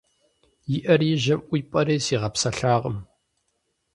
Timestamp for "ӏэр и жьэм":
0.83-1.41